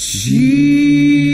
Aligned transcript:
Ti. 0.00 1.27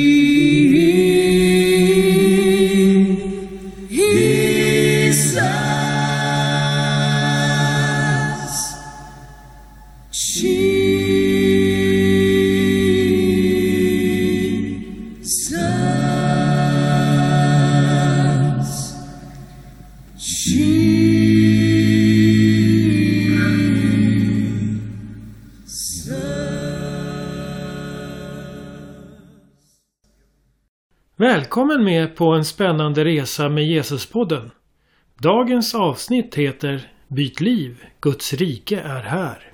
Välkommen 31.34 31.84
med 31.84 32.16
på 32.16 32.32
en 32.32 32.44
spännande 32.44 33.04
resa 33.04 33.48
med 33.48 33.66
Jesuspodden. 33.66 34.50
Dagens 35.18 35.74
avsnitt 35.74 36.34
heter 36.34 36.90
Byt 37.08 37.40
liv, 37.40 37.84
Guds 38.00 38.32
rike 38.32 38.80
är 38.80 39.00
här. 39.00 39.52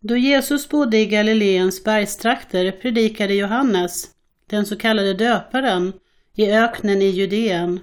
Då 0.00 0.16
Jesus 0.16 0.68
bodde 0.68 0.98
i 0.98 1.06
Galileens 1.06 1.84
bergstrakter 1.84 2.72
predikade 2.72 3.34
Johannes, 3.34 4.04
den 4.46 4.66
så 4.66 4.76
kallade 4.76 5.14
döparen, 5.14 5.92
i 6.34 6.50
öknen 6.50 7.02
i 7.02 7.08
Judeen. 7.08 7.80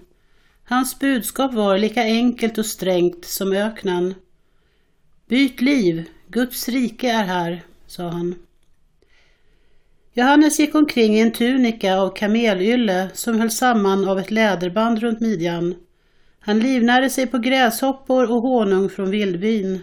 Hans 0.64 1.00
budskap 1.00 1.54
var 1.54 1.78
lika 1.78 2.02
enkelt 2.02 2.58
och 2.58 2.66
strängt 2.66 3.26
som 3.26 3.52
öknen. 3.52 4.16
Byt 5.28 5.62
liv, 5.62 6.10
Guds 6.28 6.70
rike 6.70 7.12
är 7.12 7.24
här, 7.24 7.64
sa 7.88 8.10
han. 8.10 8.36
Johannes 10.18 10.60
gick 10.60 10.76
omkring 10.76 11.16
i 11.16 11.20
en 11.20 11.32
tunika 11.32 11.98
av 11.98 12.10
kamelylle 12.10 13.10
som 13.14 13.40
höll 13.40 13.52
samman 13.52 14.08
av 14.10 14.20
ett 14.20 14.32
läderband 14.32 15.00
runt 15.00 15.20
midjan. 15.20 15.76
Han 16.40 16.60
livnärde 16.60 17.10
sig 17.10 17.28
på 17.28 17.38
gräshoppor 17.38 18.32
och 18.32 18.42
honung 18.42 18.90
från 18.90 19.12
vildbyn. 19.12 19.82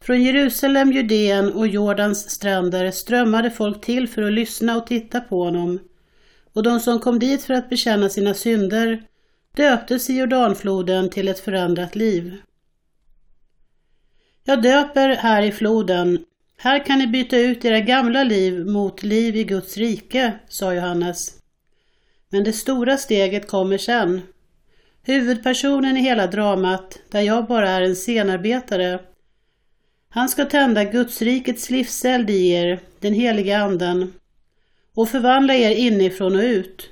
Från 0.00 0.22
Jerusalem, 0.22 0.92
Judeen 0.92 1.52
och 1.52 1.66
Jordans 1.66 2.30
stränder 2.30 2.90
strömmade 2.90 3.50
folk 3.50 3.84
till 3.84 4.08
för 4.08 4.22
att 4.22 4.32
lyssna 4.32 4.76
och 4.76 4.86
titta 4.86 5.20
på 5.20 5.44
honom. 5.44 5.78
Och 6.52 6.62
de 6.62 6.80
som 6.80 7.00
kom 7.00 7.18
dit 7.18 7.44
för 7.44 7.54
att 7.54 7.70
bekänna 7.70 8.08
sina 8.08 8.34
synder 8.34 9.02
döptes 9.56 10.10
i 10.10 10.18
Jordanfloden 10.18 11.10
till 11.10 11.28
ett 11.28 11.40
förändrat 11.40 11.96
liv. 11.96 12.36
Jag 14.44 14.62
döper 14.62 15.08
här 15.08 15.42
i 15.42 15.52
floden, 15.52 16.24
här 16.56 16.84
kan 16.86 16.98
ni 16.98 17.06
byta 17.06 17.36
ut 17.36 17.64
era 17.64 17.80
gamla 17.80 18.24
liv 18.24 18.66
mot 18.66 19.02
liv 19.02 19.36
i 19.36 19.44
Guds 19.44 19.76
rike, 19.76 20.32
sa 20.48 20.74
Johannes. 20.74 21.34
Men 22.30 22.44
det 22.44 22.52
stora 22.52 22.96
steget 22.96 23.48
kommer 23.48 23.78
sen. 23.78 24.22
Huvudpersonen 25.02 25.96
i 25.96 26.00
hela 26.00 26.26
dramat, 26.26 26.98
där 27.10 27.20
jag 27.20 27.46
bara 27.46 27.70
är 27.70 27.82
en 27.82 27.94
scenarbetare. 27.94 29.00
Han 30.08 30.28
ska 30.28 30.44
tända 30.44 30.84
Gudsrikets 30.84 31.70
livseld 31.70 32.30
i 32.30 32.48
er, 32.50 32.80
den 33.00 33.14
heliga 33.14 33.58
anden, 33.58 34.12
och 34.94 35.08
förvandla 35.08 35.54
er 35.54 35.70
inifrån 35.70 36.36
och 36.36 36.42
ut. 36.42 36.90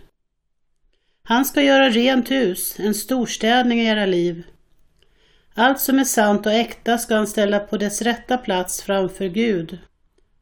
Han 1.22 1.44
ska 1.44 1.62
göra 1.62 1.90
rent 1.90 2.30
hus, 2.30 2.76
en 2.78 2.94
storstädning 2.94 3.80
i 3.80 3.86
era 3.86 4.06
liv. 4.06 4.42
Allt 5.56 5.80
som 5.80 5.98
är 5.98 6.04
sant 6.04 6.46
och 6.46 6.52
äkta 6.52 6.98
ska 6.98 7.14
han 7.14 7.26
ställa 7.26 7.58
på 7.60 7.76
dess 7.76 8.02
rätta 8.02 8.38
plats 8.38 8.82
framför 8.82 9.28
Gud. 9.28 9.78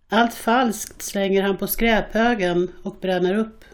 Allt 0.09 0.35
falskt 0.35 1.03
slänger 1.03 1.43
han 1.43 1.57
på 1.57 1.67
skräphögen 1.67 2.73
och 2.83 2.97
bränner 3.01 3.35
upp. 3.35 3.65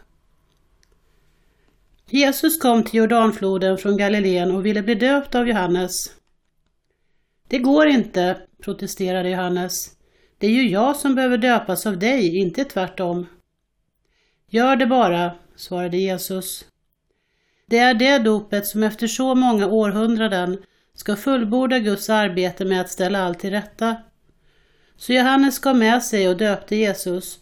Jesus 2.10 2.60
kom 2.60 2.84
till 2.84 2.98
Jordanfloden 2.98 3.78
från 3.78 3.96
Galileen 3.96 4.50
och 4.50 4.66
ville 4.66 4.82
bli 4.82 4.94
döpt 4.94 5.34
av 5.34 5.48
Johannes. 5.48 6.10
Det 7.48 7.58
går 7.58 7.86
inte, 7.86 8.36
protesterade 8.62 9.30
Johannes. 9.30 9.90
Det 10.38 10.46
är 10.46 10.50
ju 10.50 10.70
jag 10.70 10.96
som 10.96 11.14
behöver 11.14 11.38
döpas 11.38 11.86
av 11.86 11.98
dig, 11.98 12.36
inte 12.38 12.64
tvärtom. 12.64 13.26
Gör 14.50 14.76
det 14.76 14.86
bara, 14.86 15.32
svarade 15.56 15.96
Jesus. 15.96 16.64
Det 17.66 17.78
är 17.78 17.94
det 17.94 18.18
dopet 18.18 18.66
som 18.66 18.82
efter 18.82 19.06
så 19.06 19.34
många 19.34 19.66
århundraden 19.66 20.58
ska 20.98 21.16
fullborda 21.16 21.78
Guds 21.78 22.10
arbete 22.10 22.64
med 22.64 22.80
att 22.80 22.90
ställa 22.90 23.24
allt 23.24 23.38
till 23.38 23.50
rätta. 23.50 23.96
Så 24.96 25.12
Johannes 25.12 25.58
gav 25.58 25.76
med 25.76 26.02
sig 26.02 26.28
och 26.28 26.36
döpte 26.36 26.76
Jesus. 26.76 27.38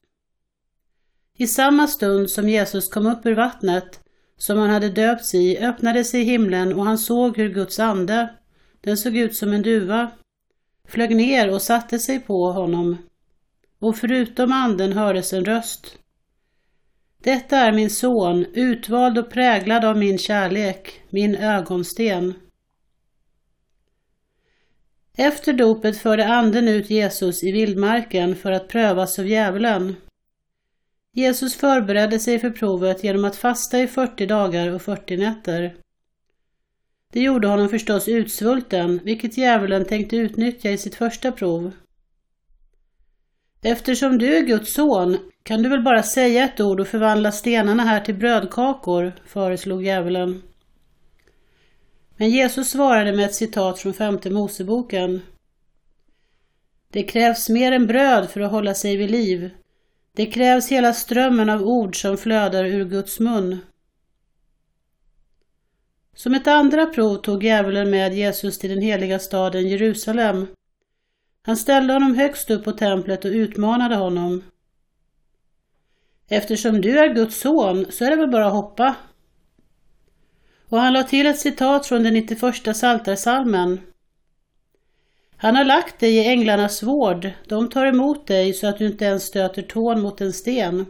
I 1.39 1.47
samma 1.47 1.87
stund 1.87 2.31
som 2.31 2.49
Jesus 2.49 2.89
kom 2.89 3.07
upp 3.07 3.27
ur 3.27 3.35
vattnet 3.35 4.01
som 4.37 4.59
han 4.59 4.71
hade 4.71 4.89
döpts 4.89 5.35
i 5.35 5.59
öppnade 5.59 6.05
sig 6.05 6.23
himlen 6.23 6.73
och 6.73 6.85
han 6.85 6.99
såg 6.99 7.37
hur 7.37 7.49
Guds 7.49 7.79
ande, 7.79 8.29
den 8.81 8.97
såg 8.97 9.17
ut 9.17 9.37
som 9.37 9.53
en 9.53 9.63
duva, 9.63 10.11
flög 10.89 11.17
ner 11.17 11.51
och 11.51 11.63
satte 11.63 11.99
sig 11.99 12.21
på 12.21 12.53
honom. 12.53 12.99
Och 13.79 13.97
förutom 13.97 14.53
anden 14.53 14.93
hördes 14.93 15.33
en 15.33 15.45
röst. 15.45 15.99
Detta 17.23 17.57
är 17.57 17.73
min 17.73 17.91
son, 17.91 18.47
utvald 18.55 19.19
och 19.19 19.31
präglad 19.31 19.85
av 19.85 19.97
min 19.97 20.19
kärlek, 20.19 21.01
min 21.11 21.35
ögonsten. 21.35 22.35
Efter 25.17 25.53
dopet 25.53 25.99
förde 25.99 26.27
anden 26.27 26.69
ut 26.69 26.91
Jesus 26.91 27.45
i 27.45 27.53
vildmarken 27.53 28.37
för 28.37 28.53
att 28.53 28.69
prövas 28.69 29.19
av 29.19 29.27
djävulen. 29.27 29.97
Jesus 31.13 31.57
förberedde 31.57 32.19
sig 32.19 32.39
för 32.39 32.51
provet 32.51 33.05
genom 33.05 33.25
att 33.25 33.37
fasta 33.37 33.81
i 33.81 33.87
40 33.87 34.27
dagar 34.27 34.71
och 34.71 34.83
40 34.83 35.17
nätter. 35.17 35.77
Det 37.13 37.21
gjorde 37.21 37.49
honom 37.49 37.69
förstås 37.69 38.09
utsvulten, 38.09 39.01
vilket 39.05 39.39
djävulen 39.39 39.85
tänkte 39.85 40.17
utnyttja 40.17 40.71
i 40.71 40.79
sitt 40.79 40.95
första 40.95 41.33
prov. 41.33 41.73
Eftersom 43.63 44.19
du 44.19 44.37
är 44.37 44.43
Guds 44.43 44.75
son 44.75 45.19
kan 45.43 45.63
du 45.63 45.69
väl 45.69 45.83
bara 45.83 46.03
säga 46.03 46.45
ett 46.45 46.61
ord 46.61 46.81
och 46.81 46.89
förvandla 46.89 47.33
stenarna 47.33 47.83
här 47.83 48.01
till 48.01 48.15
brödkakor, 48.15 49.13
föreslog 49.27 49.85
djävulen. 49.85 50.43
Men 52.17 52.31
Jesus 52.31 52.71
svarade 52.71 53.13
med 53.13 53.25
ett 53.25 53.35
citat 53.35 53.79
från 53.79 53.95
femte 53.95 54.31
Moseboken. 54.31 55.23
Det 56.93 57.03
krävs 57.03 57.49
mer 57.49 57.73
än 57.73 57.87
bröd 57.87 58.31
för 58.31 58.41
att 58.41 58.51
hålla 58.51 58.75
sig 58.75 58.97
vid 58.97 59.11
liv. 59.11 59.51
Det 60.13 60.27
krävs 60.27 60.69
hela 60.69 60.93
strömmen 60.93 61.51
av 61.51 61.63
ord 61.63 62.01
som 62.01 62.17
flödar 62.17 62.65
ur 62.65 62.85
Guds 62.85 63.21
mun. 63.21 63.59
Som 66.15 66.35
ett 66.35 66.47
andra 66.47 66.87
prov 66.87 67.17
tog 67.17 67.45
djävulen 67.45 67.91
med 67.91 68.15
Jesus 68.15 68.59
till 68.59 68.71
den 68.71 68.83
heliga 68.83 69.19
staden 69.19 69.69
Jerusalem. 69.69 70.47
Han 71.43 71.57
ställde 71.57 71.93
honom 71.93 72.15
högst 72.15 72.51
upp 72.51 72.65
på 72.65 72.73
templet 72.73 73.25
och 73.25 73.31
utmanade 73.31 73.97
honom. 73.97 74.43
Eftersom 76.29 76.81
du 76.81 76.99
är 76.99 77.15
Guds 77.15 77.41
son 77.41 77.87
så 77.91 78.05
är 78.05 78.11
det 78.11 78.17
väl 78.17 78.31
bara 78.31 78.47
att 78.47 78.53
hoppa, 78.53 78.95
och 80.69 80.79
han 80.79 80.93
la 80.93 81.03
till 81.03 81.27
ett 81.27 81.41
citat 81.41 81.87
från 81.87 82.03
den 82.03 82.15
91 82.15 82.65
Psaltarpsalmen. 82.65 83.81
Han 85.37 85.57
har 85.57 85.65
lagt 85.65 86.01
dig 86.01 86.17
i 86.17 86.29
änglarnas 86.29 86.83
vård, 86.83 87.31
de 87.49 87.69
tar 87.71 87.87
emot 87.87 88.27
dig 88.27 88.53
så 88.53 88.67
att 88.67 88.79
du 88.79 88.87
inte 88.87 89.05
ens 89.05 89.23
stöter 89.23 89.63
tån 89.63 90.01
mot 90.01 90.21
en 90.21 90.33
sten. 90.33 90.87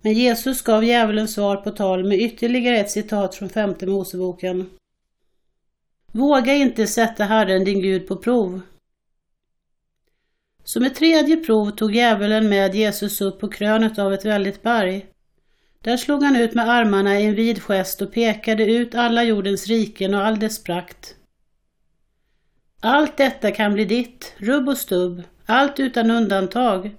Men 0.00 0.12
Jesus 0.12 0.62
gav 0.62 0.84
djävulen 0.84 1.28
svar 1.28 1.56
på 1.56 1.70
tal 1.70 2.04
med 2.04 2.20
ytterligare 2.20 2.78
ett 2.78 2.90
citat 2.90 3.34
från 3.34 3.48
femte 3.48 3.86
Moseboken. 3.86 4.70
Våga 6.12 6.54
inte 6.54 6.86
sätta 6.86 7.24
Herren 7.24 7.64
din 7.64 7.80
Gud 7.80 8.08
på 8.08 8.16
prov. 8.16 8.60
Som 10.64 10.82
ett 10.82 10.94
tredje 10.94 11.36
prov 11.36 11.70
tog 11.70 11.94
djävulen 11.94 12.48
med 12.48 12.74
Jesus 12.74 13.20
upp 13.20 13.40
på 13.40 13.48
krönet 13.48 13.98
av 13.98 14.12
ett 14.12 14.24
väldigt 14.24 14.62
berg. 14.62 15.06
Där 15.80 15.96
slog 15.96 16.22
han 16.22 16.36
ut 16.36 16.54
med 16.54 16.70
armarna 16.70 17.20
i 17.20 17.24
en 17.24 17.34
vid 17.34 17.62
gest 17.62 18.02
och 18.02 18.12
pekade 18.12 18.64
ut 18.64 18.94
alla 18.94 19.24
jordens 19.24 19.66
riken 19.66 20.14
och 20.14 20.26
all 20.26 20.38
dess 20.38 20.64
prakt. 20.64 21.14
Allt 22.80 23.16
detta 23.16 23.50
kan 23.50 23.74
bli 23.74 23.84
ditt, 23.84 24.34
rubb 24.38 24.68
och 24.68 24.78
stubb, 24.78 25.22
allt 25.46 25.80
utan 25.80 26.10
undantag. 26.10 26.96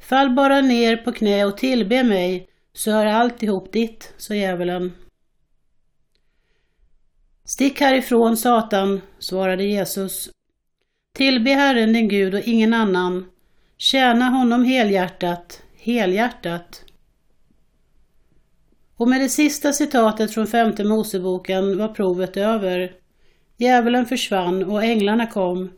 Fall 0.00 0.30
bara 0.30 0.60
ner 0.60 0.96
på 0.96 1.12
knä 1.12 1.44
och 1.44 1.56
tillbe 1.56 2.02
mig, 2.02 2.48
så 2.72 2.90
är 2.90 3.06
alltihop 3.06 3.72
ditt, 3.72 4.14
sa 4.16 4.34
djävulen. 4.34 4.92
Stick 7.44 7.80
härifrån, 7.80 8.36
Satan, 8.36 9.00
svarade 9.18 9.64
Jesus. 9.64 10.30
Tillbe 11.16 11.50
Herren 11.50 11.92
din 11.92 12.08
Gud 12.08 12.34
och 12.34 12.40
ingen 12.40 12.74
annan. 12.74 13.30
Tjäna 13.76 14.24
honom 14.24 14.64
helhjärtat, 14.64 15.62
helhjärtat. 15.76 16.84
Och 19.04 19.10
med 19.10 19.20
det 19.20 19.28
sista 19.28 19.72
citatet 19.72 20.34
från 20.34 20.46
femte 20.46 20.84
Moseboken 20.84 21.78
var 21.78 21.88
provet 21.88 22.36
över. 22.36 22.92
Djävulen 23.56 24.06
försvann 24.06 24.64
och 24.64 24.84
änglarna 24.84 25.26
kom. 25.26 25.70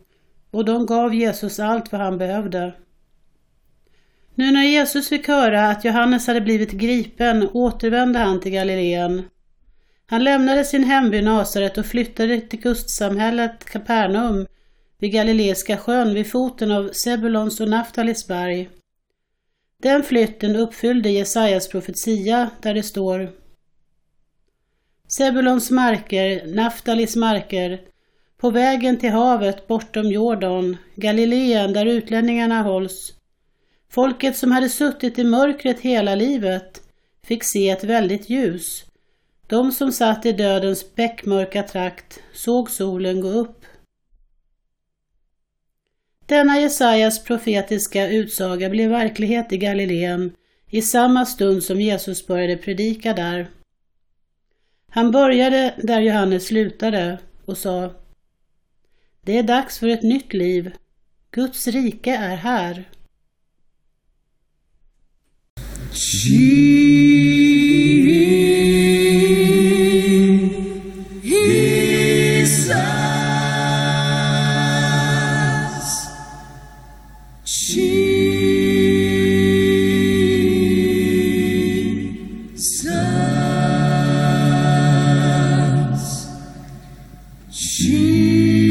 och 0.51 0.65
de 0.65 0.85
gav 0.85 1.15
Jesus 1.15 1.59
allt 1.59 1.91
vad 1.91 2.01
han 2.01 2.17
behövde. 2.17 2.73
Nu 4.35 4.51
när 4.51 4.63
Jesus 4.63 5.09
fick 5.09 5.27
höra 5.27 5.69
att 5.69 5.85
Johannes 5.85 6.27
hade 6.27 6.41
blivit 6.41 6.71
gripen 6.71 7.49
återvände 7.53 8.19
han 8.19 8.39
till 8.39 8.51
Galileen. 8.51 9.23
Han 10.05 10.23
lämnade 10.23 10.63
sin 10.63 10.83
hemby 10.83 11.21
Nasaret 11.21 11.77
och 11.77 11.85
flyttade 11.85 12.41
till 12.41 12.61
kustsamhället 12.61 13.65
Kapernaum 13.65 14.47
vid 14.99 15.11
Galileiska 15.11 15.77
sjön 15.77 16.13
vid 16.13 16.31
foten 16.31 16.71
av 16.71 16.89
Sebulons 16.93 17.59
och 17.59 17.69
Naftalis 17.69 18.27
berg. 18.27 18.69
Den 19.83 20.03
flytten 20.03 20.55
uppfyllde 20.55 21.09
Jesajas 21.09 21.69
profetia 21.69 22.49
där 22.61 22.73
det 22.73 22.83
står 22.83 23.29
Sebulons 25.07 25.71
marker, 25.71 26.45
Naftalis 26.55 27.15
marker, 27.15 27.81
på 28.37 28.49
vägen 28.49 28.97
till 28.97 29.09
havet 29.09 29.67
bortom 29.67 30.11
Jordan, 30.11 30.77
Galileen 30.95 31.73
där 31.73 31.85
utlänningarna 31.85 32.61
hålls. 32.61 33.13
Folket 33.89 34.37
som 34.37 34.51
hade 34.51 34.69
suttit 34.69 35.19
i 35.19 35.23
mörkret 35.23 35.79
hela 35.79 36.15
livet 36.15 36.81
fick 37.23 37.43
se 37.43 37.69
ett 37.69 37.83
väldigt 37.83 38.29
ljus. 38.29 38.85
De 39.47 39.71
som 39.71 39.91
satt 39.91 40.25
i 40.25 40.31
dödens 40.31 40.95
bäckmörka 40.95 41.63
trakt 41.63 42.19
såg 42.33 42.69
solen 42.71 43.21
gå 43.21 43.27
upp. 43.29 43.56
Denna 46.27 46.59
Jesajas 46.59 47.23
profetiska 47.23 48.07
utsaga 48.07 48.69
blev 48.69 48.89
verklighet 48.89 49.53
i 49.53 49.57
Galileen 49.57 50.31
i 50.69 50.81
samma 50.81 51.25
stund 51.25 51.63
som 51.63 51.81
Jesus 51.81 52.27
började 52.27 52.57
predika 52.57 53.13
där. 53.13 53.49
Han 54.89 55.11
började 55.11 55.75
där 55.83 56.01
Johannes 56.01 56.47
slutade 56.47 57.19
och 57.45 57.57
sa 57.57 57.93
Det 59.21 59.37
är 59.37 59.43
dags 59.43 59.79
för 59.79 59.87
ett 59.87 60.03
nytt 60.03 60.33
liv. 60.33 60.71
Guds 61.31 61.67
rike 61.67 62.15
är 62.15 62.35
här. 62.35 62.89
Jesus. 65.91 68.06
心。 87.57 88.66